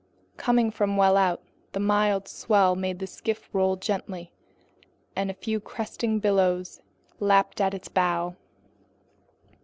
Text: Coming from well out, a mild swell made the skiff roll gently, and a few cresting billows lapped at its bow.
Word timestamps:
Coming 0.35 0.71
from 0.71 0.97
well 0.97 1.15
out, 1.15 1.43
a 1.75 1.79
mild 1.79 2.27
swell 2.27 2.75
made 2.75 2.97
the 2.97 3.05
skiff 3.05 3.47
roll 3.53 3.75
gently, 3.75 4.31
and 5.15 5.29
a 5.29 5.35
few 5.35 5.59
cresting 5.59 6.17
billows 6.17 6.81
lapped 7.19 7.61
at 7.61 7.75
its 7.75 7.87
bow. 7.87 8.35